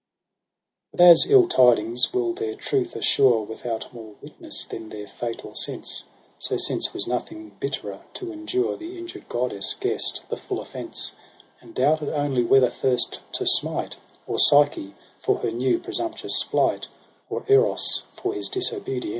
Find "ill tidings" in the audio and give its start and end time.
1.29-2.11